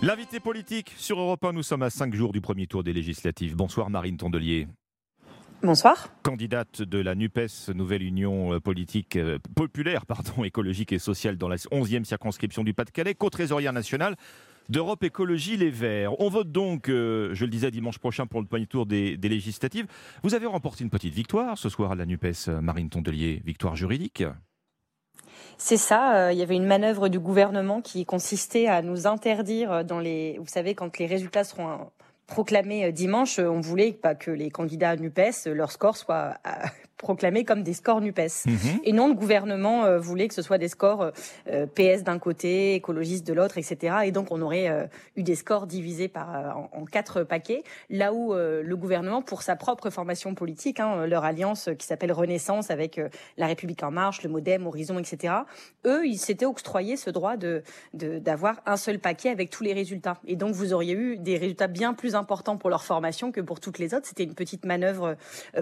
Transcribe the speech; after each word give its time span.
L'invité 0.00 0.38
politique 0.38 0.94
sur 0.96 1.18
Europe 1.18 1.44
1, 1.44 1.52
nous 1.52 1.64
sommes 1.64 1.82
à 1.82 1.90
5 1.90 2.14
jours 2.14 2.30
du 2.30 2.40
premier 2.40 2.68
tour 2.68 2.84
des 2.84 2.92
législatives. 2.92 3.56
Bonsoir 3.56 3.90
Marine 3.90 4.16
Tondelier. 4.16 4.68
Bonsoir. 5.60 6.10
Candidate 6.22 6.82
de 6.82 6.98
la 6.98 7.16
NUPES, 7.16 7.74
nouvelle 7.74 8.04
union 8.04 8.54
euh, 8.54 8.60
politique 8.60 9.16
euh, 9.16 9.40
populaire, 9.56 10.06
pardon, 10.06 10.44
écologique 10.44 10.92
et 10.92 11.00
sociale 11.00 11.36
dans 11.36 11.48
la 11.48 11.56
11e 11.56 12.04
circonscription 12.04 12.62
du 12.62 12.74
Pas-de-Calais, 12.74 13.16
co-trésorière 13.16 13.72
nationale 13.72 14.14
d'Europe 14.68 15.02
Écologie 15.02 15.56
Les 15.56 15.70
Verts. 15.70 16.20
On 16.20 16.28
vote 16.28 16.52
donc, 16.52 16.88
euh, 16.88 17.34
je 17.34 17.44
le 17.44 17.50
disais, 17.50 17.72
dimanche 17.72 17.98
prochain 17.98 18.28
pour 18.28 18.40
le 18.40 18.46
premier 18.46 18.66
tour 18.66 18.86
des, 18.86 19.16
des, 19.16 19.28
législatives. 19.28 19.88
Vous 20.22 20.34
avez 20.36 20.46
remporté 20.46 20.84
une 20.84 20.90
petite 20.90 21.14
victoire 21.14 21.58
ce 21.58 21.68
soir 21.68 21.90
à 21.90 21.96
la 21.96 22.06
NUPES, 22.06 22.60
Marine 22.62 22.88
Tondelier, 22.88 23.42
victoire 23.44 23.74
juridique 23.74 24.22
c'est 25.56 25.76
ça. 25.76 26.14
Euh, 26.14 26.32
il 26.32 26.38
y 26.38 26.42
avait 26.42 26.56
une 26.56 26.66
manœuvre 26.66 27.08
du 27.08 27.18
gouvernement 27.18 27.80
qui 27.80 28.04
consistait 28.04 28.66
à 28.66 28.82
nous 28.82 29.06
interdire 29.06 29.84
dans 29.84 30.00
les. 30.00 30.38
Vous 30.38 30.46
savez, 30.46 30.74
quand 30.74 30.98
les 30.98 31.06
résultats 31.06 31.44
seront 31.44 31.90
proclamés 32.26 32.84
euh, 32.84 32.92
dimanche, 32.92 33.38
on 33.38 33.60
voulait 33.60 33.92
pas 33.92 34.14
que 34.14 34.30
les 34.30 34.50
candidats 34.50 34.96
NUPES, 34.96 35.46
leur 35.46 35.72
score 35.72 35.96
soit 35.96 36.34
proclamés 36.98 37.44
comme 37.44 37.62
des 37.62 37.72
scores 37.72 38.00
NUPES. 38.00 38.46
Mhm. 38.46 38.80
Et 38.84 38.92
non, 38.92 39.08
le 39.08 39.14
gouvernement 39.14 39.84
euh, 39.84 39.98
voulait 39.98 40.28
que 40.28 40.34
ce 40.34 40.42
soit 40.42 40.58
des 40.58 40.68
scores 40.68 41.12
euh, 41.48 41.66
PS 41.66 42.02
d'un 42.02 42.18
côté, 42.18 42.74
écologistes 42.74 43.26
de 43.26 43.32
l'autre, 43.32 43.56
etc. 43.56 43.98
Et 44.04 44.12
donc, 44.12 44.26
on 44.30 44.42
aurait 44.42 44.68
euh, 44.68 44.84
eu 45.16 45.22
des 45.22 45.36
scores 45.36 45.66
divisés 45.66 46.08
par, 46.08 46.58
en, 46.72 46.84
quatre 46.84 47.22
paquets, 47.22 47.62
là 47.88 48.12
où 48.12 48.34
le 48.34 48.74
gouvernement, 48.76 49.22
pour 49.22 49.42
sa 49.42 49.54
propre 49.54 49.90
formation 49.90 50.34
politique, 50.34 50.80
hein, 50.80 51.06
leur 51.06 51.24
alliance 51.24 51.68
qui 51.78 51.86
s'appelle 51.86 52.12
Renaissance 52.12 52.70
avec 52.70 53.00
La 53.36 53.46
République 53.46 53.82
En 53.82 53.90
Marche, 53.90 54.22
le 54.22 54.30
Modem, 54.30 54.66
Horizon, 54.66 54.98
etc., 54.98 55.34
eux, 55.86 56.06
ils 56.06 56.18
s'étaient 56.18 56.46
octroyé 56.46 56.96
ce 56.96 57.10
droit 57.10 57.36
de 57.36 57.62
d'avoir 57.92 58.62
un 58.66 58.76
seul 58.76 58.98
paquet 58.98 59.28
avec 59.28 59.50
tous 59.50 59.62
les 59.62 59.72
résultats. 59.72 60.18
Et 60.26 60.36
donc, 60.36 60.54
vous 60.54 60.72
auriez 60.72 60.94
eu 60.94 61.18
des 61.18 61.36
résultats 61.36 61.68
bien 61.68 61.92
plus 61.94 62.14
importants 62.14 62.56
pour 62.56 62.70
leur 62.70 62.82
formation 62.82 63.30
que 63.30 63.40
pour 63.40 63.60
toutes 63.60 63.78
les 63.78 63.94
autres. 63.94 64.06
C'était 64.06 64.24
une 64.24 64.34
petite 64.34 64.64
manœuvre 64.64 65.16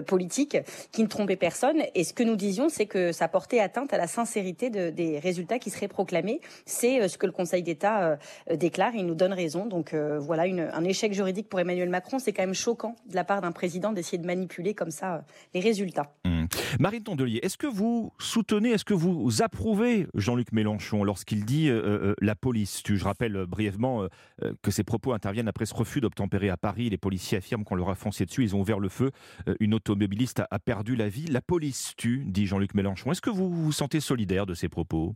politique 0.05 0.57
qui 0.91 1.03
ne 1.03 1.07
trompe 1.07 1.26
personne. 1.35 1.83
Et 1.95 2.03
ce 2.03 2.13
que 2.13 2.23
nous 2.23 2.35
disions, 2.35 2.69
c'est 2.69 2.85
que 2.85 3.11
ça 3.11 3.27
portait 3.27 3.59
atteinte 3.59 3.93
à 3.93 3.97
la 3.97 4.07
sincérité 4.07 4.69
des 4.69 5.19
résultats 5.19 5.59
qui 5.59 5.69
seraient 5.69 5.87
proclamés. 5.87 6.41
C'est 6.65 7.01
euh, 7.01 7.07
ce 7.07 7.17
que 7.17 7.25
le 7.25 7.31
Conseil 7.31 7.63
d'État 7.63 8.17
euh, 8.49 8.55
déclare. 8.55 8.95
Il 8.95 9.05
nous 9.05 9.15
donne 9.15 9.33
raison. 9.33 9.65
Donc 9.65 9.93
euh, 9.93 10.19
voilà 10.19 10.43
un 10.43 10.83
échec 10.83 11.13
juridique 11.13 11.49
pour 11.49 11.59
Emmanuel 11.59 11.89
Macron. 11.89 12.19
C'est 12.19 12.33
quand 12.33 12.43
même 12.43 12.53
choquant 12.53 12.95
de 13.09 13.15
la 13.15 13.23
part 13.23 13.41
d'un 13.41 13.51
président 13.51 13.91
d'essayer 13.91 14.17
de 14.17 14.25
manipuler 14.25 14.73
comme 14.73 14.91
ça 14.91 15.23
les 15.53 15.59
résultats. 15.59 16.13
Mmh. 16.25 16.45
Marine 16.79 17.03
Tondelier, 17.03 17.39
est-ce 17.43 17.57
que 17.57 17.67
vous 17.67 18.11
soutenez, 18.19 18.71
est-ce 18.71 18.85
que 18.85 18.93
vous 18.93 19.41
approuvez 19.41 20.07
Jean-Luc 20.13 20.51
Mélenchon 20.51 21.03
lorsqu'il 21.03 21.45
dit 21.45 21.69
la 22.21 22.35
police? 22.35 22.83
Je 22.85 23.03
rappelle 23.03 23.45
brièvement 23.45 24.07
que 24.61 24.71
ces 24.71 24.83
propos 24.83 25.13
interviennent 25.13 25.47
après 25.47 25.65
ce 25.65 25.73
refus 25.73 26.01
d'obtempérer 26.01 26.49
à 26.49 26.57
Paris. 26.57 26.89
Les 26.89 26.97
policiers 26.97 27.37
affirment 27.37 27.63
qu'on 27.63 27.75
leur 27.75 27.89
a 27.89 27.95
foncé 27.95 28.25
dessus. 28.25 28.43
Ils 28.43 28.55
ont 28.55 28.61
ouvert 28.61 28.79
le 28.79 28.89
feu. 28.89 29.11
Une 29.59 29.73
automobiliste 29.73 30.43
a 30.49 30.59
perdu 30.59 30.95
la 30.95 31.09
vie 31.09 31.25
la 31.27 31.41
police 31.41 31.93
tue, 31.97 32.23
dit 32.25 32.45
Jean-Luc 32.45 32.73
Mélenchon. 32.73 33.11
Est-ce 33.11 33.21
que 33.21 33.29
vous 33.29 33.49
vous 33.49 33.71
sentez 33.71 33.99
solidaire 33.99 34.45
de 34.45 34.53
ces 34.53 34.69
propos? 34.69 35.15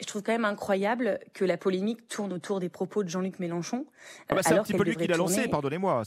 Je 0.00 0.06
trouve 0.06 0.22
quand 0.22 0.32
même 0.32 0.44
incroyable 0.44 1.20
que 1.34 1.44
la 1.44 1.56
polémique 1.56 2.08
tourne 2.08 2.32
autour 2.32 2.60
des 2.60 2.68
propos 2.68 3.02
de 3.04 3.08
Jean-Luc 3.08 3.38
Mélenchon. 3.38 3.84
Ah 4.28 4.34
bah, 4.34 4.40
c'est 4.42 4.54
un 4.54 4.62
petit 4.62 4.74
peu 4.74 4.84
lui 4.84 4.96
qui 4.96 5.06
l'a 5.06 5.16
lancé, 5.16 5.48
pardonnez-moi. 5.48 6.02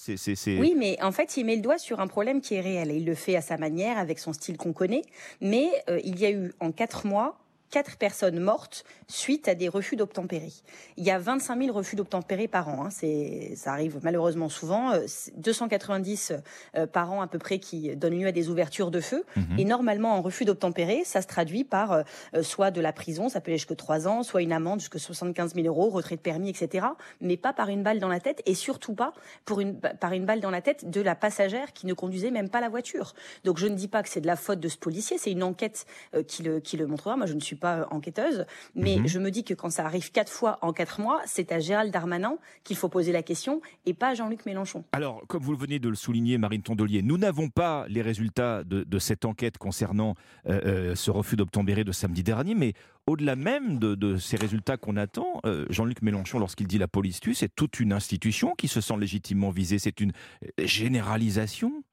Oui, 0.60 0.76
mais 0.78 0.98
en 1.02 1.12
fait, 1.12 1.38
il 1.38 1.46
met 1.46 1.56
le 1.56 1.62
doigt 1.62 1.78
sur 1.78 2.00
un 2.00 2.08
problème 2.08 2.42
qui 2.42 2.56
est 2.56 2.62
réel. 2.62 2.92
Et 2.92 2.96
il 2.96 3.06
le 3.06 3.16
fait 3.16 3.36
à 3.36 3.42
sa 3.42 3.58
manière, 3.58 3.98
avec 3.98 4.20
son 4.20 4.34
style 4.34 4.58
qu'on 4.58 4.74
connaît. 4.74 5.04
Mais 5.42 5.70
euh, 5.90 6.00
il 6.04 6.20
y 6.20 6.26
a 6.26 6.32
eu 6.32 6.54
en 6.60 6.72
quatre 6.72 7.06
mois 7.06 7.38
quatre 7.76 7.98
personnes 7.98 8.40
mortes 8.40 8.86
suite 9.10 9.50
à 9.50 9.54
des 9.54 9.68
refus 9.68 9.98
d'obtempérer. 9.98 10.54
Il 10.96 11.04
y 11.04 11.12
a 11.12 11.20
25 11.20 11.62
000 11.62 11.78
refus 11.78 11.98
d'obtempérer 11.98 12.48
par 12.48 12.70
an. 12.70 12.86
Hein. 12.86 12.90
C'est, 12.90 13.52
ça 13.58 13.74
arrive 13.74 14.00
malheureusement 14.02 14.48
souvent. 14.48 14.94
290 15.36 16.32
euh, 16.32 16.38
euh, 16.78 16.88
par 16.88 17.12
an 17.12 17.22
à 17.22 17.28
peu 17.28 17.38
près 17.38 17.60
qui 17.60 17.94
donnent 17.98 18.18
lieu 18.18 18.28
à 18.28 18.32
des 18.32 18.48
ouvertures 18.48 18.92
de 18.92 19.02
feu. 19.02 19.26
Mhm. 19.36 19.60
Et 19.60 19.66
normalement, 19.66 20.14
en 20.14 20.22
refus 20.22 20.46
d'obtempérer, 20.46 21.04
ça 21.04 21.22
se 21.22 21.28
traduit 21.28 21.66
par 21.66 21.92
euh, 21.92 22.04
soit 22.44 22.72
de 22.72 22.80
la 22.80 22.94
prison, 22.94 23.28
ça 23.28 23.42
peut 23.42 23.52
aller 23.52 23.58
jusqu'à 23.58 23.76
3 23.76 24.08
ans, 24.08 24.24
soit 24.24 24.42
une 24.42 24.54
amende 24.54 24.80
jusqu'à 24.80 24.98
75 24.98 25.54
000 25.54 25.68
euros, 25.68 25.90
retrait 25.90 26.16
de 26.16 26.22
permis, 26.22 26.50
etc. 26.50 26.88
Mais 27.20 27.36
pas 27.36 27.52
par 27.52 27.68
une 27.68 27.84
balle 27.84 28.00
dans 28.00 28.08
la 28.08 28.22
tête 28.22 28.42
et 28.46 28.56
surtout 28.56 28.94
pas 28.94 29.12
pour 29.44 29.60
une, 29.60 29.78
par 29.78 30.14
une 30.14 30.26
balle 30.26 30.40
dans 30.40 30.50
la 30.50 30.62
tête 30.62 30.90
de 30.90 31.02
la 31.02 31.16
passagère 31.16 31.74
qui 31.74 31.88
ne 31.88 31.94
conduisait 31.94 32.32
même 32.32 32.48
pas 32.48 32.62
la 32.62 32.70
voiture. 32.70 33.16
Donc 33.44 33.58
je 33.58 33.68
ne 33.68 33.76
dis 33.76 33.90
pas 33.90 34.02
que 34.02 34.08
c'est 34.08 34.22
de 34.22 34.28
la 34.28 34.38
faute 34.38 34.62
de 34.62 34.70
ce 34.70 34.78
policier, 34.78 35.18
c'est 35.18 35.32
une 35.32 35.44
enquête 35.44 35.86
qui, 36.26 36.42
le, 36.42 36.62
qui 36.62 36.78
le 36.78 36.88
montrera. 36.88 37.18
Moi, 37.18 37.26
je 37.26 37.34
ne 37.34 37.42
suis 37.42 37.58
pas 37.58 37.65
euh, 37.66 37.86
enquêteuse, 37.92 38.46
mais 38.76 38.98
mhm. 38.98 39.08
je 39.08 39.20
me 39.20 39.32
dis 39.32 39.44
que 39.44 39.54
quand 39.54 39.70
ça 39.70 39.86
arrive 39.86 40.12
quatre 40.12 40.32
fois 40.32 40.58
en 40.62 40.74
quatre 40.74 41.00
mois, 41.00 41.22
c'est 41.26 41.52
à 41.52 41.60
Gérald 41.60 41.92
Darmanin 41.92 42.38
qu'il 42.64 42.76
faut 42.76 42.90
poser 42.90 43.12
la 43.12 43.24
question 43.24 43.62
et 43.86 43.94
pas 43.94 44.10
à 44.10 44.14
Jean-Luc 44.14 44.46
Mélenchon. 44.46 44.84
Alors, 44.92 45.24
comme 45.28 45.44
vous 45.44 45.56
venez 45.56 45.80
de 45.80 45.90
le 45.90 45.96
souligner, 45.96 46.38
Marine 46.38 46.62
Tondelier, 46.62 47.02
nous 47.02 47.18
n'avons 47.18 47.50
pas 47.50 47.86
les 47.90 48.02
résultats 48.02 48.64
de, 48.64 49.00
cette 49.00 49.26
enquête 49.26 49.58
concernant 49.58 50.16
euh, 50.48 50.62
euh, 50.66 50.96
ce 50.96 51.12
refus 51.12 51.36
d'obtempérer 51.36 51.84
de 51.84 51.92
samedi 51.92 52.24
dernier, 52.24 52.56
mais 52.56 52.74
au-delà 53.08 53.36
même 53.36 53.78
de, 53.78 54.18
ces 54.18 54.36
résultats 54.38 54.78
qu'on 54.78 54.98
attend, 54.98 55.42
Jean-Luc 55.70 56.02
Mélenchon, 56.02 56.40
lorsqu'il 56.40 56.66
dit 56.66 56.80
la 56.80 56.88
police 56.88 57.20
tue, 57.20 57.36
c'est 57.36 57.54
toute 57.54 57.80
une 57.80 57.94
institution 57.94 58.56
qui 58.58 58.68
se 58.68 58.82
sent 58.82 58.98
légitimement 58.98 59.52
visée. 59.52 59.78
C'est 59.78 60.00
une 60.00 60.12
généralisation 60.58 61.84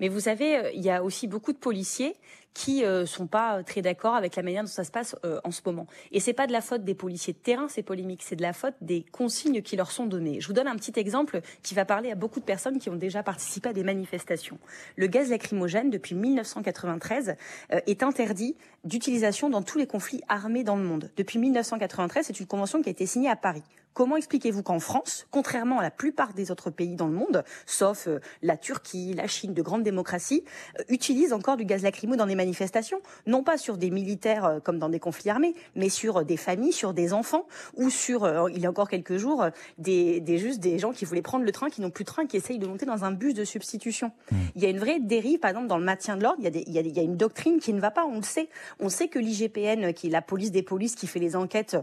mais 0.00 0.08
vous 0.08 0.20
savez, 0.20 0.56
euh, 0.56 0.70
il 0.74 0.82
y 0.82 0.90
a 0.90 1.02
aussi 1.02 1.26
beaucoup 1.26 1.52
de 1.52 1.58
policiers 1.58 2.16
qui 2.52 2.84
euh, 2.84 3.04
sont 3.04 3.26
pas 3.26 3.64
très 3.64 3.82
d'accord 3.82 4.14
avec 4.14 4.36
la 4.36 4.42
manière 4.44 4.62
dont 4.62 4.68
ça 4.68 4.84
se 4.84 4.92
passe 4.92 5.16
euh, 5.24 5.40
en 5.42 5.50
ce 5.50 5.60
moment. 5.66 5.88
Et 6.12 6.20
c'est 6.20 6.32
pas 6.32 6.46
de 6.46 6.52
la 6.52 6.60
faute 6.60 6.84
des 6.84 6.94
policiers 6.94 7.32
de 7.32 7.38
terrain, 7.38 7.66
ces 7.68 7.82
polémiques, 7.82 8.22
c'est 8.22 8.36
de 8.36 8.42
la 8.42 8.52
faute 8.52 8.74
des 8.80 9.02
consignes 9.02 9.60
qui 9.60 9.74
leur 9.74 9.90
sont 9.90 10.06
données. 10.06 10.40
Je 10.40 10.46
vous 10.46 10.52
donne 10.52 10.68
un 10.68 10.76
petit 10.76 10.92
exemple 10.98 11.40
qui 11.62 11.74
va 11.74 11.84
parler 11.84 12.12
à 12.12 12.14
beaucoup 12.14 12.38
de 12.38 12.44
personnes 12.44 12.78
qui 12.78 12.90
ont 12.90 12.96
déjà 12.96 13.24
participé 13.24 13.70
à 13.70 13.72
des 13.72 13.82
manifestations. 13.82 14.58
Le 14.94 15.08
gaz 15.08 15.30
lacrymogène, 15.30 15.90
depuis 15.90 16.14
1993, 16.14 17.34
est 17.70 18.02
interdit 18.04 18.56
d'utilisation 18.84 19.50
dans 19.50 19.62
tous 19.62 19.78
les 19.78 19.88
conflits 19.88 20.22
armés 20.28 20.62
dans 20.62 20.76
le 20.76 20.84
monde. 20.84 21.10
Depuis 21.16 21.40
1993, 21.40 22.26
c'est 22.26 22.38
une 22.38 22.46
convention 22.46 22.82
qui 22.82 22.88
a 22.88 22.92
été 22.92 23.06
signée 23.06 23.30
à 23.30 23.36
Paris. 23.36 23.64
Comment 23.94 24.16
expliquez-vous 24.16 24.64
qu'en 24.64 24.80
France, 24.80 25.28
contrairement 25.30 25.78
à 25.78 25.82
la 25.82 25.92
plupart 25.92 26.34
des 26.34 26.50
autres 26.50 26.70
pays 26.70 26.96
dans 26.96 27.06
le 27.06 27.12
monde, 27.12 27.44
sauf 27.64 28.08
la 28.42 28.56
Turquie, 28.56 29.14
la 29.14 29.28
Chine, 29.28 29.54
de 29.54 29.62
grandes 29.62 29.84
démocraties, 29.84 30.42
utilisent 30.88 31.32
encore 31.32 31.56
du 31.56 31.64
gaz 31.64 31.84
lacrymo 31.84 32.16
dans 32.16 32.26
des 32.26 32.34
manifestations, 32.34 33.00
non 33.28 33.44
pas 33.44 33.56
sur 33.56 33.78
des 33.78 33.90
militaires 33.90 34.58
comme 34.64 34.80
dans 34.80 34.88
des 34.88 34.98
conflits 34.98 35.30
armés, 35.30 35.54
mais 35.76 35.88
sur 35.88 36.24
des 36.24 36.36
familles, 36.36 36.72
sur 36.72 36.92
des 36.92 37.12
enfants, 37.12 37.46
ou 37.76 37.88
sur, 37.88 38.48
il 38.50 38.58
y 38.58 38.66
a 38.66 38.70
encore 38.70 38.88
quelques 38.88 39.16
jours, 39.16 39.46
des, 39.78 40.20
des 40.20 40.38
juste 40.38 40.58
des 40.58 40.80
gens 40.80 40.92
qui 40.92 41.04
voulaient 41.04 41.22
prendre 41.22 41.44
le 41.44 41.52
train, 41.52 41.70
qui 41.70 41.80
n'ont 41.80 41.90
plus 41.90 42.02
de 42.02 42.08
train, 42.10 42.26
qui 42.26 42.36
essayent 42.36 42.58
de 42.58 42.66
monter 42.66 42.86
dans 42.86 43.04
un 43.04 43.12
bus 43.12 43.32
de 43.32 43.44
substitution. 43.44 44.10
Mmh. 44.32 44.36
Il 44.56 44.62
y 44.64 44.66
a 44.66 44.70
une 44.70 44.80
vraie 44.80 44.98
dérive, 44.98 45.38
par 45.38 45.50
exemple, 45.50 45.68
dans 45.68 45.78
le 45.78 45.84
maintien 45.84 46.16
de 46.16 46.22
l'ordre, 46.24 46.40
il, 46.42 46.48
il, 46.56 46.76
il, 46.76 46.96
y 46.96 46.98
a 46.98 47.02
une 47.02 47.16
doctrine 47.16 47.60
qui 47.60 47.72
ne 47.72 47.80
va 47.80 47.92
pas, 47.92 48.04
on 48.04 48.16
le 48.16 48.22
sait. 48.22 48.48
On 48.80 48.88
sait 48.88 49.06
que 49.06 49.20
l'IGPN, 49.20 49.92
qui 49.92 50.08
est 50.08 50.10
la 50.10 50.22
police 50.22 50.50
des 50.50 50.64
polices, 50.64 50.96
qui 50.96 51.06
fait 51.06 51.20
les 51.20 51.36
enquêtes 51.36 51.76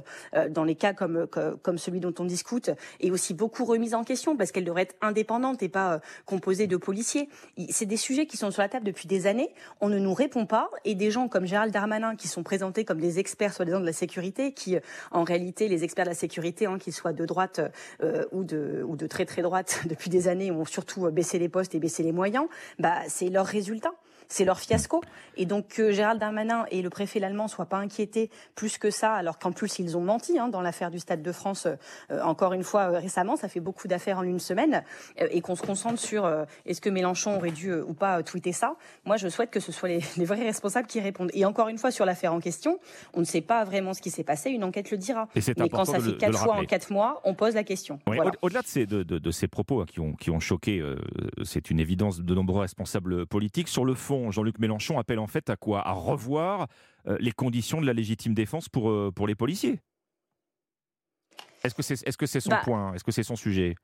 dans 0.50 0.66
les 0.66 0.76
cas 0.76 0.92
comme, 0.92 1.26
comme 1.62 1.78
celui 1.78 2.01
dont 2.02 2.14
on 2.20 2.26
discute 2.26 2.72
est 3.00 3.12
aussi 3.12 3.34
beaucoup 3.34 3.66
remise 3.66 3.94
en 3.94 4.04
question 4.04 4.36
parce 4.36 4.52
qu'elle 4.52 4.66
devrait 4.66 4.84
être 4.84 4.96
indépendante 5.02 5.64
et 5.64 5.70
pas 5.70 5.94
euh, 5.94 6.00
composée 6.26 6.68
de 6.68 6.78
policiers. 6.78 7.30
C'est 7.70 7.86
des 7.86 7.98
sujets 7.98 8.26
qui 8.26 8.38
sont 8.38 8.52
sur 8.52 8.62
la 8.62 8.70
table 8.70 8.86
depuis 8.86 9.08
des 9.08 9.28
années. 9.28 9.54
On 9.80 9.90
ne 9.90 10.00
nous 10.00 10.14
répond 10.14 10.46
pas 10.46 10.70
et 10.86 10.96
des 10.96 11.12
gens 11.12 11.28
comme 11.28 11.46
Gérald 11.46 11.74
Darmanin 11.74 12.16
qui 12.16 12.28
sont 12.28 12.44
présentés 12.44 12.84
comme 12.86 13.00
des 13.00 13.20
experts 13.20 13.54
soi-disant 13.54 13.80
de 13.80 13.86
la 13.86 13.94
sécurité, 13.94 14.54
qui 14.54 14.76
euh, 14.76 14.82
en 15.12 15.24
réalité 15.24 15.68
les 15.68 15.84
experts 15.84 16.06
de 16.06 16.10
la 16.10 16.16
sécurité, 16.16 16.66
hein, 16.66 16.78
qu'ils 16.78 16.94
soient 16.94 17.14
de 17.14 17.26
droite 17.26 17.62
euh, 18.04 18.26
ou 18.32 18.44
de 18.44 18.84
ou 18.86 18.96
de 18.96 19.08
très 19.08 19.26
très 19.26 19.42
droite 19.42 19.82
depuis 19.90 20.10
des 20.10 20.28
années, 20.28 20.52
ont 20.52 20.66
surtout 20.66 21.10
baissé 21.12 21.40
les 21.40 21.50
postes 21.50 21.76
et 21.76 21.80
baissé 21.80 22.04
les 22.04 22.12
moyens. 22.12 22.48
Bah 22.80 23.00
c'est 23.08 23.30
leur 23.30 23.46
résultat 23.46 23.94
c'est 24.32 24.46
leur 24.46 24.60
fiasco. 24.60 25.02
Et 25.38 25.46
donc 25.46 25.68
que 25.68 25.92
Gérald 25.92 26.20
Darmanin 26.20 26.66
et 26.72 26.82
le 26.82 26.90
préfet 26.90 27.20
l'allemand 27.20 27.48
soient 27.48 27.66
pas 27.66 27.78
inquiétés 27.78 28.30
plus 28.56 28.78
que 28.78 28.90
ça, 28.90 29.14
alors 29.14 29.40
qu'en 29.40 29.52
plus 29.52 29.80
ils 29.80 29.98
ont 29.98 30.02
menti 30.02 30.40
hein, 30.40 30.48
dans 30.48 30.62
l'affaire 30.62 30.90
du 30.90 31.00
Stade 31.00 31.22
de 31.22 31.32
France, 31.32 31.68
euh, 31.68 32.22
encore 32.24 32.54
une 32.54 32.64
fois 32.64 32.84
euh, 32.84 33.00
récemment, 33.00 33.36
ça 33.36 33.50
fait 33.50 33.60
beaucoup 33.60 33.88
d'affaires 33.88 34.20
en 34.20 34.24
une 34.24 34.40
semaine, 34.40 34.84
euh, 35.20 35.28
et 35.32 35.42
qu'on 35.42 35.56
se 35.56 35.62
concentre 35.62 36.00
sur 36.00 36.30
est-ce 36.66 36.82
que 36.82 36.90
Mélenchon 36.90 37.38
aurait 37.38 37.52
dû 37.52 37.74
ou 37.74 37.94
pas 37.94 38.24
tweeter 38.24 38.52
ça. 38.52 38.76
Moi, 39.06 39.18
je 39.18 39.28
souhaite 39.28 39.52
que 39.52 39.60
ce 39.60 39.72
soit 39.72 39.90
les, 40.18 40.26
vrais 40.26 40.44
responsables 40.44 40.88
qui 40.88 41.00
répondent. 41.00 41.32
Et 41.34 41.46
encore 41.46 41.68
une 41.68 41.78
fois, 41.78 41.92
sur 41.92 42.06
l'affaire 42.06 42.34
en 42.34 42.40
question, 42.40 42.80
on 43.14 43.20
ne 43.20 43.26
sait 43.26 43.42
pas 43.42 43.64
vraiment 43.64 43.94
ce 43.94 44.02
qui 44.02 44.12
s'est 44.12 44.24
passé, 44.24 44.50
une 44.50 44.64
enquête 44.64 44.92
le 44.92 44.98
dira. 44.98 45.28
Mais 45.36 45.70
quand 45.70 45.86
ça 45.86 46.00
fait 46.00 46.18
quatre 46.18 46.38
fois 46.38 46.56
en 46.56 46.66
quatre 46.66 46.92
mois, 46.92 47.22
on 47.26 47.34
pose 47.34 47.56
la 47.56 47.64
question. 47.64 48.00
Au-delà 48.42 48.62
de 48.62 48.68
ces, 48.68 48.86
de, 48.86 49.32
ces 49.32 49.48
propos 49.48 49.82
hein, 49.82 49.86
qui, 49.88 50.00
ont, 50.00 50.14
qui 50.14 50.30
ont 50.30 50.40
choqué, 50.40 50.82
c'est 51.44 51.70
une 51.70 51.80
évidence 51.80 52.22
de 52.22 52.36
nombreux 52.36 52.62
responsables 52.62 53.26
politiques, 53.26 53.68
sur 53.68 53.86
le 53.86 53.94
fond, 53.94 54.21
Jean-Luc 54.30 54.60
Mélenchon 54.60 55.00
appelle 55.00 55.20
en 55.20 55.28
fait 55.28 55.50
à 55.50 55.56
quoi? 55.56 55.88
À 55.88 55.94
revoir 55.94 56.68
euh, 57.08 57.18
les 57.20 57.32
conditions 57.32 57.82
de 57.82 57.88
la 57.88 57.94
légitime 57.94 58.36
défense 58.36 58.70
pour, 58.70 58.92
euh, 58.92 59.12
pour 59.12 59.26
les 59.26 59.36
policiers. 59.36 59.80
Est-ce 61.64 61.74
que 61.74 61.82
c'est 61.82 62.08
est 62.08 62.22
-ce 62.22 62.40
son 62.40 62.50
bah 62.50 62.62
point? 62.64 62.94
Est-ce 62.94 63.04
que 63.04 63.12
c'est 63.12 63.24
son 63.24 63.36
sujet? 63.36 63.76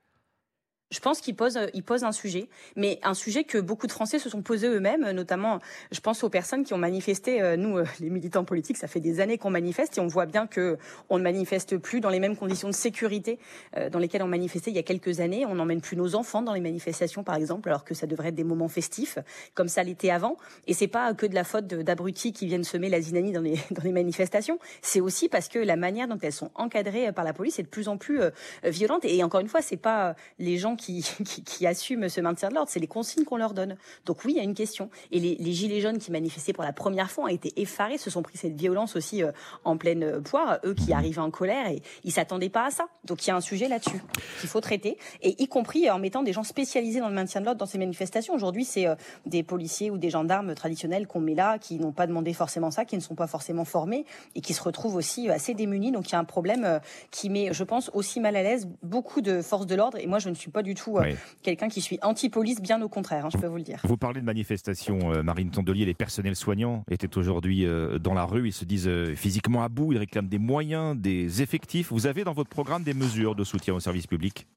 Je 0.90 1.00
pense 1.02 1.20
qu'il 1.20 1.36
pose, 1.36 1.60
il 1.74 1.84
pose 1.84 2.06
un 2.06 2.14
sujet, 2.14 2.48
mais 2.78 2.98
un 3.04 3.14
sujet 3.14 3.44
que 3.44 3.58
beaucoup 3.58 3.88
de 3.88 3.92
Français 3.92 4.20
se 4.20 4.30
sont 4.30 4.42
posés 4.42 4.70
eux-mêmes, 4.70 5.12
notamment, 5.12 5.60
je 5.92 6.00
pense 6.00 6.24
aux 6.24 6.30
personnes 6.30 6.64
qui 6.64 6.74
ont 6.74 6.78
manifesté. 6.78 7.42
Euh, 7.42 7.58
nous, 7.58 7.78
euh, 7.78 7.86
les 8.00 8.10
militants 8.10 8.46
politiques, 8.46 8.78
ça 8.78 8.88
fait 8.88 9.02
des 9.02 9.20
années 9.20 9.38
qu'on 9.38 9.50
manifeste 9.50 9.98
et 9.98 10.02
on 10.02 10.08
voit 10.08 10.26
bien 10.26 10.48
que 10.48 10.78
on 11.10 11.18
ne 11.18 11.24
manifeste 11.24 11.78
plus 11.78 12.00
dans 12.00 12.10
les 12.10 12.22
mêmes 12.22 12.38
conditions 12.38 12.70
de 12.70 12.74
sécurité 12.74 13.38
euh, 13.76 13.90
dans 13.90 14.00
lesquelles 14.00 14.24
on 14.24 14.30
manifestait 14.30 14.72
il 14.72 14.78
y 14.78 14.80
a 14.80 14.84
quelques 14.84 15.20
années. 15.20 15.46
On 15.46 15.56
n'emmène 15.56 15.82
plus 15.82 15.98
nos 15.98 16.16
enfants 16.16 16.42
dans 16.42 16.54
les 16.54 16.62
manifestations, 16.62 17.22
par 17.22 17.36
exemple, 17.36 17.68
alors 17.68 17.84
que 17.84 17.94
ça 17.94 18.08
devrait 18.08 18.30
être 18.30 18.36
des 18.36 18.46
moments 18.46 18.70
festifs, 18.70 19.18
comme 19.56 19.68
ça 19.68 19.84
l'était 19.84 20.12
avant. 20.12 20.38
Et 20.68 20.74
c'est 20.74 20.88
pas 20.88 21.14
que 21.14 21.26
de 21.26 21.36
la 21.36 21.44
faute 21.44 21.68
d'abrutis 21.68 22.32
qui 22.32 22.46
viennent 22.46 22.64
semer 22.64 22.88
la 22.88 23.02
zinanie 23.02 23.34
dans 23.34 23.42
les 23.42 23.60
dans 23.72 23.84
les 23.84 23.92
manifestations. 23.92 24.58
C'est 24.82 25.02
aussi 25.02 25.28
parce 25.28 25.50
que 25.50 25.60
la 25.60 25.76
manière 25.76 26.08
dont 26.08 26.18
elles 26.22 26.32
sont 26.32 26.52
encadrées 26.56 27.12
par 27.12 27.26
la 27.26 27.34
police 27.34 27.60
est 27.60 27.64
de 27.64 27.68
plus 27.68 27.90
en 27.90 27.98
plus 27.98 28.22
violente. 28.64 29.04
Et 29.04 29.22
encore 29.22 29.42
une 29.42 29.50
fois, 29.50 29.62
c'est 29.62 29.76
pas 29.76 30.16
les 30.40 30.58
gens 30.58 30.77
qui, 31.24 31.44
qui, 31.46 31.68
assument 31.68 32.10
ce 32.10 32.22
maintien 32.22 32.50
de 32.50 32.56
l'ordre, 32.56 32.70
c'est 32.72 32.80
les 32.80 32.88
consignes 32.88 33.24
qu'on 33.24 33.38
leur 33.38 33.54
donne. 33.54 33.78
Donc 34.06 34.24
oui, 34.24 34.34
il 34.34 34.38
y 34.38 34.40
a 34.40 34.44
une 34.44 34.54
question. 34.54 34.90
Et 35.12 35.20
les, 35.20 35.54
gilets 35.54 35.82
jaunes 35.82 35.98
qui 35.98 36.12
manifestaient 36.12 36.54
pour 36.54 36.64
la 36.64 36.74
première 36.74 37.12
fois 37.12 37.26
ont 37.26 37.28
été 37.28 37.54
effarés, 37.58 37.98
se 37.98 38.10
sont 38.10 38.22
pris 38.22 38.38
cette 38.38 38.56
violence 38.56 38.96
aussi 38.96 39.24
euh, 39.24 39.32
en 39.64 39.78
pleine 39.78 40.04
euh, 40.04 40.22
poire, 40.22 40.60
eux 40.66 40.74
qui 40.74 40.94
arrivaient 40.94 41.22
en 41.22 41.32
colère 41.32 41.68
et 41.68 41.82
ils 42.04 42.12
s'attendaient 42.12 42.50
pas 42.50 42.68
à 42.68 42.72
ça. 42.72 42.88
Donc 43.06 43.26
il 43.26 43.30
y 43.30 43.32
a 43.32 43.36
un 43.36 43.42
sujet 43.42 43.68
là-dessus 43.68 44.02
qu'il 44.40 44.50
faut 44.50 44.62
traiter, 44.62 44.98
et 45.22 45.42
y 45.42 45.48
compris 45.48 45.90
en 45.90 46.00
mettant 46.00 46.24
des 46.24 46.34
gens 46.34 46.44
spécialisés 46.44 47.00
dans 47.00 47.10
le 47.10 47.16
maintien 47.16 47.42
de 47.42 47.46
l'ordre 47.46 47.60
dans 47.60 47.66
ces 47.66 47.78
manifestations. 47.78 48.34
Aujourd'hui, 48.34 48.66
c'est 48.66 48.88
euh, 48.88 48.96
des 49.26 49.44
policiers 49.44 49.92
ou 49.92 49.98
des 49.98 50.10
gendarmes 50.10 50.54
traditionnels 50.54 51.08
qu'on 51.08 51.20
met 51.20 51.36
là, 51.36 51.58
qui 51.58 51.80
n'ont 51.80 51.92
pas 51.92 52.08
demandé 52.08 52.34
forcément 52.34 52.72
ça, 52.72 52.86
qui 52.86 52.96
ne 52.96 53.02
sont 53.02 53.16
pas 53.16 53.28
forcément 53.28 53.66
formés 53.66 54.06
et 54.36 54.42
qui 54.42 54.54
se 54.54 54.62
retrouvent 54.62 54.96
aussi 54.96 55.30
assez 55.30 55.54
démunis. 55.54 55.92
Donc 55.92 56.10
il 56.10 56.12
y 56.14 56.16
a 56.16 56.20
un 56.20 56.24
problème 56.24 56.80
qui 57.12 57.30
met, 57.30 57.54
je 57.54 57.64
pense, 57.64 57.90
aussi 57.94 58.20
mal 58.20 58.36
à 58.36 58.44
l'aise 58.44 58.68
beaucoup 58.84 59.22
de 59.22 59.42
forces 59.42 59.66
de 59.66 59.76
l'ordre. 59.76 59.98
Et 60.00 60.08
moi, 60.08 60.20
je 60.20 60.30
ne 60.30 60.36
suis 60.36 60.52
pas 60.52 60.64
du 60.64 60.67
tout 60.76 60.98
quelqu'un 61.44 61.70
qui 61.70 61.82
suis 61.82 62.00
anti-police, 62.02 62.62
bien 62.62 62.82
au 62.82 62.90
contraire, 62.90 63.26
hein, 63.26 63.30
je 63.32 63.38
peux 63.38 63.48
vous 63.48 63.58
le 63.58 63.64
dire. 63.64 63.80
Vous 63.84 63.98
parlez 63.98 64.22
de 64.22 64.26
manifestation, 64.26 65.14
euh, 65.14 65.24
Marine 65.24 65.52
Tondelier, 65.52 65.86
les 65.86 65.94
personnels 65.94 66.36
soignants 66.36 66.84
étaient 66.90 67.18
aujourd'hui 67.18 67.66
euh, 67.66 68.00
dans 68.00 68.14
la 68.14 68.26
rue, 68.26 68.48
ils 68.48 68.54
se 68.54 68.66
disent 68.66 68.88
euh, 68.88 69.16
physiquement 69.16 69.64
à 69.64 69.70
bout, 69.70 69.94
ils 69.94 70.00
réclament 70.00 70.28
des 70.28 70.40
moyens, 70.40 70.98
des 70.98 71.42
effectifs. 71.42 71.92
Vous 71.92 72.08
avez 72.08 72.24
dans 72.24 72.34
votre 72.34 72.50
programme 72.50 72.84
des 72.84 72.94
mesures 72.94 73.36
de 73.36 73.44
soutien 73.44 73.74
au 73.74 73.80
service 73.80 74.08
public? 74.08 74.48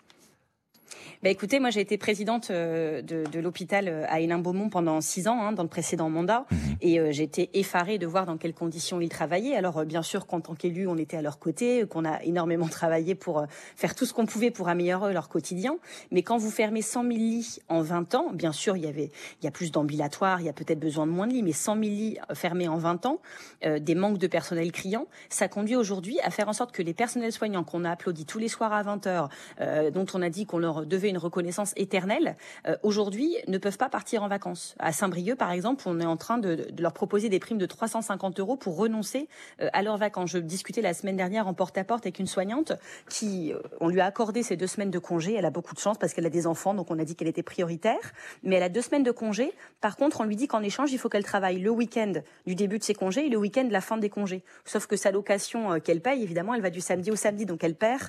Bah, 1.22 1.28
écoutez, 1.28 1.60
moi 1.60 1.68
j'ai 1.68 1.82
été 1.82 1.98
présidente 1.98 2.50
euh, 2.50 3.02
de, 3.02 3.24
de 3.30 3.40
l'hôpital 3.40 3.88
euh, 3.88 4.06
à 4.08 4.20
Hénin-Beaumont 4.20 4.70
pendant 4.70 5.02
six 5.02 5.28
ans, 5.28 5.38
hein, 5.42 5.52
dans 5.52 5.62
le 5.62 5.68
précédent 5.68 6.08
mandat, 6.08 6.46
mhm. 6.50 6.58
et 6.80 6.98
euh, 6.98 7.12
j'ai 7.12 7.24
été 7.24 7.50
effarée 7.52 7.98
de 7.98 8.06
voir 8.06 8.24
dans 8.24 8.38
quelles 8.38 8.54
conditions 8.54 9.02
ils 9.02 9.10
travaillaient. 9.10 9.54
Alors 9.54 9.84
bien 9.84 10.00
sûr 10.00 10.26
qu'en 10.26 10.40
tant 10.40 10.54
qu'élu, 10.54 10.86
on 10.86 10.96
était 10.96 11.18
à 11.18 11.22
leur 11.22 11.38
côté, 11.38 11.84
qu'on 11.90 12.06
a 12.06 12.22
énormément 12.22 12.68
travaillé 12.68 13.14
pour 13.14 13.44
faire 13.76 13.94
tout 13.94 14.06
ce 14.06 14.14
qu'on 14.14 14.24
pouvait 14.24 14.50
pour 14.50 14.70
améliorer 14.70 15.12
leur 15.12 15.28
quotidien. 15.28 15.76
Mais 16.10 16.22
quand 16.22 16.38
vous 16.38 16.50
fermez 16.50 16.80
100 16.80 17.02
000 17.02 17.10
lits 17.10 17.58
en 17.68 17.82
20 17.82 18.14
ans, 18.14 18.30
bien 18.32 18.52
sûr 18.52 18.78
il 18.78 18.84
y 18.84 18.88
avait, 18.88 19.10
il 19.42 19.44
y 19.44 19.48
a 19.48 19.50
plus 19.50 19.72
d'ambulatoires, 19.72 20.40
il 20.40 20.46
y 20.46 20.48
a 20.48 20.54
peut-être 20.54 20.80
besoin 20.80 21.06
de 21.06 21.12
moins 21.12 21.26
de 21.26 21.34
lits, 21.34 21.42
mais 21.42 21.52
100 21.52 21.74
000 21.74 21.82
lits 21.82 22.18
fermés 22.32 22.68
en 22.68 22.78
20 22.78 23.04
ans, 23.04 23.20
des 23.78 23.94
manques 23.94 24.16
de 24.16 24.26
personnel 24.26 24.72
criants, 24.72 25.06
ça 25.28 25.48
conduit 25.48 25.76
aujourd'hui 25.76 26.18
à 26.22 26.30
faire 26.30 26.48
en 26.48 26.54
sorte 26.54 26.72
que 26.72 26.82
les 26.82 26.94
personnels 26.94 27.32
soignants 27.32 27.62
qu'on 27.64 27.84
a 27.84 27.90
applaudis 27.90 28.24
tous 28.24 28.38
les 28.38 28.48
soirs 28.48 28.72
à 28.72 28.82
20 28.82 29.06
heures, 29.06 29.28
dont 29.92 30.06
on 30.14 30.22
a 30.22 30.30
dit 30.30 30.46
qu'on 30.46 30.58
leur 30.58 30.86
devait 30.86 31.09
une 31.10 31.18
reconnaissance 31.18 31.72
éternelle, 31.76 32.36
euh, 32.66 32.76
aujourd'hui 32.82 33.36
ne 33.48 33.58
peuvent 33.58 33.76
pas 33.76 33.88
partir 33.88 34.22
en 34.22 34.28
vacances. 34.28 34.74
À 34.78 34.92
Saint-Brieuc, 34.92 35.36
par 35.36 35.50
exemple, 35.50 35.82
on 35.86 36.00
est 36.00 36.06
en 36.06 36.16
train 36.16 36.38
de, 36.38 36.68
leur 36.78 36.92
proposer 36.92 37.28
des 37.28 37.38
primes 37.38 37.58
de 37.58 37.66
350 37.66 38.40
euros 38.40 38.56
pour 38.56 38.76
renoncer 38.76 39.28
euh, 39.60 39.68
à 39.72 39.82
leurs 39.82 39.96
vacances. 39.96 40.30
Je 40.30 40.38
discutais 40.38 40.80
la 40.80 40.94
semaine 40.94 41.16
dernière 41.16 41.46
en 41.46 41.54
porte-à-porte 41.54 42.06
avec 42.06 42.18
une 42.18 42.26
soignante 42.26 42.72
qui, 43.08 43.52
euh, 43.52 43.60
on 43.80 43.88
lui 43.88 44.00
a 44.00 44.06
accordé 44.06 44.42
ces 44.42 44.56
deux 44.56 44.66
semaines 44.66 44.90
de 44.90 44.98
congé. 44.98 45.34
Elle 45.34 45.44
a 45.44 45.50
beaucoup 45.50 45.74
de 45.74 45.80
chance 45.80 45.98
parce 45.98 46.14
qu'elle 46.14 46.26
a 46.26 46.30
des 46.30 46.46
enfants, 46.46 46.74
donc 46.74 46.90
on 46.90 46.98
a 46.98 47.04
dit 47.04 47.16
qu'elle 47.16 47.28
était 47.28 47.42
prioritaire. 47.42 48.12
Mais 48.42 48.56
elle 48.56 48.62
a 48.62 48.68
deux 48.68 48.82
semaines 48.82 49.02
de 49.02 49.10
congé. 49.10 49.52
Par 49.80 49.96
contre, 49.96 50.20
on 50.20 50.24
lui 50.24 50.36
dit 50.36 50.48
qu'en 50.48 50.62
échange, 50.62 50.92
il 50.92 50.98
faut 50.98 51.08
qu'elle 51.08 51.24
travaille 51.24 51.58
le 51.58 51.70
week-end 51.70 52.12
du 52.46 52.54
début 52.54 52.78
de 52.78 52.84
ses 52.84 52.94
congés 52.94 53.26
et 53.26 53.28
le 53.28 53.36
week-end 53.36 53.64
de 53.64 53.72
la 53.72 53.80
fin 53.80 53.98
des 53.98 54.10
congés. 54.10 54.42
Sauf 54.64 54.86
que 54.86 54.96
sa 54.96 55.10
location 55.10 55.80
qu'elle 55.80 56.00
paye, 56.00 56.22
évidemment, 56.22 56.54
elle 56.54 56.62
va 56.62 56.70
du 56.70 56.80
samedi 56.80 57.10
au 57.10 57.16
samedi, 57.16 57.46
donc 57.46 57.64
elle 57.64 57.74
perd 57.74 58.08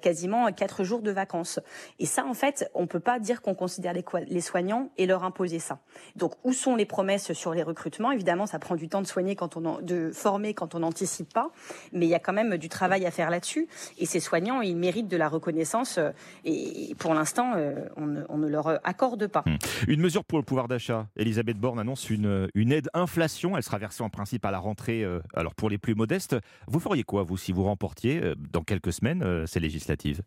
quasiment 0.00 0.50
quatre 0.52 0.84
jours 0.84 1.02
de 1.02 1.10
vacances. 1.10 1.60
Et 1.98 2.06
ça, 2.06 2.23
en 2.24 2.34
fait, 2.34 2.70
on 2.74 2.86
peut 2.86 3.00
pas 3.00 3.18
dire 3.18 3.42
qu'on 3.42 3.54
considère 3.54 3.92
les, 3.92 4.40
soignants 4.40 4.90
et 4.96 5.06
leur 5.06 5.24
imposer 5.24 5.58
ça. 5.58 5.78
Donc, 6.16 6.32
où 6.44 6.52
sont 6.52 6.76
les 6.76 6.86
promesses 6.86 7.32
sur 7.32 7.54
les 7.54 7.62
recrutements? 7.62 8.10
Évidemment, 8.10 8.46
ça 8.46 8.58
prend 8.58 8.74
du 8.74 8.88
temps 8.88 9.02
de 9.02 9.06
soigner 9.06 9.36
de 9.82 10.10
former 10.10 10.54
quand 10.54 10.74
on 10.74 10.80
n'anticipe 10.80 11.32
pas, 11.32 11.50
mais 11.92 12.06
il 12.06 12.08
y 12.08 12.14
a 12.14 12.18
quand 12.18 12.32
même 12.32 12.56
du 12.56 12.68
travail 12.68 13.06
à 13.06 13.10
faire 13.10 13.30
là-dessus. 13.30 13.68
Et 13.98 14.06
ces 14.06 14.20
soignants, 14.20 14.60
ils 14.60 14.76
méritent 14.76 15.08
de 15.08 15.16
la 15.16 15.28
reconnaissance. 15.28 15.98
Euh, 15.98 16.10
et 16.44 16.94
pour 16.98 17.14
l'instant, 17.14 17.52
euh, 17.56 17.88
on, 17.96 18.36
ne, 18.36 18.48
leur 18.48 18.80
accorde 18.86 19.26
pas. 19.26 19.42
Hmm. 19.46 19.56
Une 19.88 20.00
mesure 20.00 20.24
pour 20.24 20.38
le 20.38 20.44
pouvoir 20.44 20.68
d'achat. 20.68 21.06
Elisabeth 21.16 21.58
Borne 21.58 21.78
annonce 21.78 22.10
une, 22.10 22.48
une 22.54 22.72
aide 22.72 22.88
inflation. 22.94 23.56
Elle 23.56 23.62
sera 23.62 23.78
versée 23.78 24.02
en 24.02 24.10
principe 24.10 24.44
à 24.44 24.50
la 24.50 24.58
rentrée. 24.58 25.02
Euh, 25.02 25.20
alors 25.34 25.54
pour 25.54 25.70
les 25.70 25.78
plus 25.78 25.94
modestes, 25.94 26.36
vous 26.66 26.80
feriez 26.80 27.02
quoi 27.02 27.22
vous 27.22 27.36
si 27.36 27.52
vous 27.52 27.64
remportiez 27.64 28.20
dans 28.52 28.62
quelques 28.62 28.92
semaines 28.92 29.46
ces 29.46 29.60
législatives? 29.60 30.22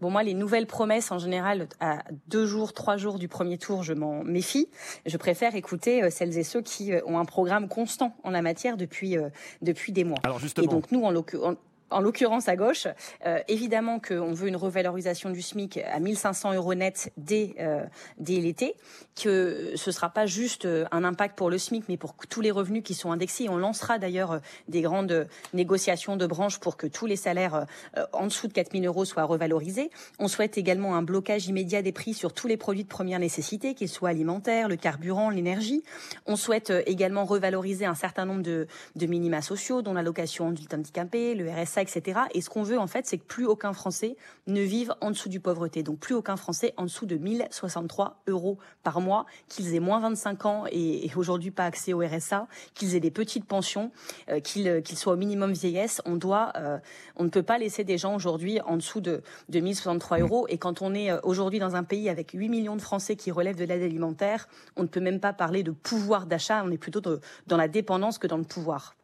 Bon, 0.00 0.10
moi, 0.10 0.22
les 0.22 0.34
nouvelles 0.34 0.66
promesses, 0.66 1.10
en 1.12 1.18
général, 1.18 1.68
à 1.80 2.04
deux 2.28 2.46
jours, 2.46 2.72
trois 2.72 2.96
jours 2.96 3.18
du 3.18 3.28
premier 3.28 3.58
tour, 3.58 3.82
je 3.82 3.92
m'en 3.92 4.24
méfie. 4.24 4.68
Je 5.06 5.16
préfère 5.16 5.54
écouter 5.54 6.02
euh, 6.02 6.10
celles 6.10 6.36
et 6.36 6.42
ceux 6.42 6.62
qui 6.62 6.92
euh, 6.92 7.00
ont 7.06 7.18
un 7.18 7.24
programme 7.24 7.68
constant 7.68 8.14
en 8.24 8.30
la 8.30 8.42
matière 8.42 8.76
depuis, 8.76 9.16
euh, 9.16 9.28
depuis 9.62 9.92
des 9.92 10.04
mois. 10.04 10.18
Alors 10.22 10.38
justement. 10.38 10.66
Et 10.66 10.68
donc, 10.68 10.92
nous, 10.92 11.02
en 11.04 11.10
l'occurrence 11.10 11.56
en 11.90 12.00
l'occurrence 12.00 12.48
à 12.48 12.56
gauche, 12.56 12.86
euh, 13.26 13.38
évidemment 13.48 14.00
qu'on 14.00 14.32
veut 14.32 14.48
une 14.48 14.56
revalorisation 14.56 15.30
du 15.30 15.42
SMIC 15.42 15.78
à 15.78 16.00
1500 16.00 16.54
euros 16.54 16.74
net 16.74 17.12
dès, 17.16 17.54
euh, 17.60 17.84
dès 18.18 18.40
l'été, 18.40 18.74
que 19.20 19.72
ce 19.76 19.90
ne 19.90 19.92
sera 19.92 20.10
pas 20.10 20.26
juste 20.26 20.64
euh, 20.64 20.86
un 20.90 21.04
impact 21.04 21.36
pour 21.36 21.50
le 21.50 21.58
SMIC, 21.58 21.84
mais 21.88 21.96
pour 21.96 22.14
tous 22.28 22.40
les 22.40 22.50
revenus 22.50 22.82
qui 22.82 22.94
sont 22.94 23.12
indexés. 23.12 23.48
On 23.48 23.56
lancera 23.56 23.98
d'ailleurs 23.98 24.40
des 24.68 24.80
grandes 24.80 25.28
négociations 25.52 26.16
de 26.16 26.26
branches 26.26 26.58
pour 26.58 26.76
que 26.76 26.86
tous 26.86 27.06
les 27.06 27.16
salaires 27.16 27.66
en 28.12 28.26
dessous 28.26 28.48
de 28.48 28.52
4000 28.52 28.86
euros 28.86 29.04
soient 29.04 29.24
revalorisés. 29.24 29.90
On 30.18 30.28
souhaite 30.28 30.58
également 30.58 30.96
un 30.96 31.02
blocage 31.02 31.46
immédiat 31.46 31.82
des 31.82 31.92
prix 31.92 32.14
sur 32.14 32.32
tous 32.32 32.48
les 32.48 32.56
produits 32.56 32.84
de 32.84 32.88
première 32.88 33.18
nécessité, 33.18 33.74
qu'ils 33.74 33.88
soient 33.88 34.08
alimentaires, 34.08 34.68
le 34.68 34.76
carburant, 34.76 35.30
l'énergie. 35.30 35.82
On 36.26 36.36
souhaite 36.36 36.72
également 36.86 37.24
revaloriser 37.24 37.86
un 37.86 37.94
certain 37.94 38.24
nombre 38.24 38.42
de, 38.42 38.66
de 38.96 39.06
minima 39.06 39.42
sociaux, 39.42 39.82
dont 39.82 39.92
l'allocation 39.92 40.50
du 40.50 40.64
handicapé, 40.72 41.34
le 41.34 41.50
RSA, 41.50 41.73
etc. 41.80 42.20
Et 42.32 42.40
ce 42.40 42.50
qu'on 42.50 42.62
veut, 42.62 42.78
en 42.78 42.86
fait, 42.86 43.06
c'est 43.06 43.18
que 43.18 43.24
plus 43.24 43.46
aucun 43.46 43.72
Français 43.72 44.16
ne 44.46 44.60
vive 44.60 44.94
en 45.00 45.10
dessous 45.10 45.28
du 45.28 45.40
pauvreté. 45.40 45.82
Donc, 45.82 45.98
plus 45.98 46.14
aucun 46.14 46.36
Français 46.36 46.74
en 46.76 46.84
dessous 46.84 47.06
de 47.06 47.16
1063 47.16 48.22
euros 48.26 48.58
par 48.82 49.00
mois, 49.00 49.26
qu'ils 49.48 49.74
aient 49.74 49.80
moins 49.80 50.00
25 50.00 50.46
ans 50.46 50.64
et, 50.70 51.10
aujourd'hui 51.16 51.50
pas 51.50 51.64
accès 51.64 51.92
au 51.92 52.00
RSA, 52.00 52.48
qu'ils 52.74 52.94
aient 52.94 53.00
des 53.00 53.10
petites 53.10 53.44
pensions, 53.44 53.92
euh, 54.30 54.40
qu'ils 54.40 54.98
soient 54.98 55.12
au 55.12 55.16
minimum 55.16 55.52
vieillesse. 55.52 56.02
On 56.04 56.16
doit, 56.16 56.52
euh, 56.56 56.78
on 57.16 57.24
ne 57.24 57.28
peut 57.28 57.42
pas 57.42 57.58
laisser 57.58 57.84
des 57.84 57.98
gens 57.98 58.14
aujourd'hui 58.14 58.60
en 58.62 58.76
dessous 58.76 59.00
de, 59.00 59.22
de 59.48 59.60
1063 59.60 60.18
euros. 60.18 60.46
Et 60.48 60.58
quand 60.58 60.82
on 60.82 60.94
est 60.94 61.10
euh, 61.10 61.18
aujourd'hui 61.22 61.58
dans 61.58 61.76
un 61.76 61.84
pays 61.84 62.08
avec 62.08 62.32
8 62.32 62.48
millions 62.48 62.76
de 62.76 62.82
Français 62.82 63.16
qui 63.16 63.30
relèvent 63.30 63.56
de 63.56 63.64
l'aide 63.64 63.82
alimentaire, 63.82 64.48
on 64.76 64.82
ne 64.82 64.88
peut 64.88 65.00
même 65.00 65.20
pas 65.20 65.32
parler 65.32 65.62
de 65.62 65.70
pouvoir 65.70 66.26
d'achat. 66.26 66.62
On 66.64 66.70
est 66.70 66.78
plutôt 66.78 67.00
dans 67.46 67.56
la 67.56 67.68
dépendance 67.68 68.18
que 68.18 68.26
dans 68.26 68.38
le 68.38 68.44
pouvoir. 68.44 68.94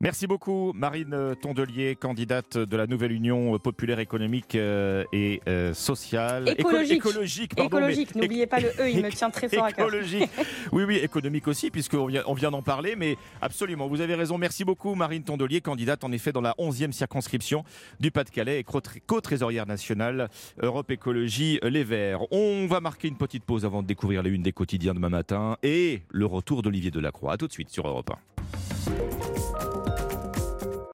Merci 0.00 0.26
beaucoup, 0.26 0.72
Marine 0.74 1.34
Tondelier, 1.40 1.96
candidate 1.96 2.58
de 2.58 2.76
la 2.76 2.86
nouvelle 2.86 3.12
Union 3.12 3.58
populaire 3.58 4.00
économique 4.00 4.54
euh, 4.54 5.04
et 5.14 5.40
euh, 5.48 5.72
sociale. 5.72 6.50
Écologique. 6.58 6.98
écologique, 6.98 7.58
écologique. 7.58 8.14
n'oubliez 8.14 8.46
pas 8.46 8.60
le 8.60 8.68
E, 8.80 8.90
il 8.90 9.02
me 9.02 9.10
tient 9.10 9.30
très 9.30 9.48
fort 9.48 9.64
à 9.64 9.72
cœur. 9.72 9.86
Écologique. 9.86 10.28
oui, 10.72 10.84
oui, 10.84 10.96
économique 10.96 11.48
aussi, 11.48 11.70
puisqu'on 11.70 12.04
vient, 12.04 12.22
on 12.26 12.34
vient 12.34 12.50
d'en 12.50 12.60
parler, 12.60 12.96
mais 12.96 13.16
absolument, 13.40 13.88
vous 13.88 14.02
avez 14.02 14.14
raison. 14.14 14.36
Merci 14.36 14.64
beaucoup, 14.64 14.94
Marine 14.94 15.22
Tondelier, 15.22 15.62
candidate 15.62 16.04
en 16.04 16.12
effet 16.12 16.32
dans 16.32 16.42
la 16.42 16.54
11e 16.58 16.92
circonscription 16.92 17.64
du 17.98 18.10
Pas-de-Calais 18.10 18.60
et 18.60 18.64
co-trésorière 18.64 19.66
nationale 19.66 20.28
Europe 20.60 20.90
Écologie 20.90 21.60
Les 21.62 21.84
Verts. 21.84 22.30
On 22.30 22.66
va 22.66 22.80
marquer 22.80 23.08
une 23.08 23.16
petite 23.16 23.44
pause 23.44 23.64
avant 23.64 23.80
de 23.80 23.86
découvrir 23.86 24.22
les 24.22 24.30
unes 24.30 24.42
des 24.42 24.52
quotidiens 24.52 24.92
demain 24.92 25.08
matin 25.08 25.56
et 25.62 26.02
le 26.10 26.26
retour 26.26 26.60
d'Olivier 26.60 26.90
Delacroix. 26.90 27.32
A 27.32 27.36
tout 27.38 27.46
de 27.46 27.52
suite 27.52 27.70
sur 27.70 27.88
Europe 27.88 28.10
1. 28.10 29.63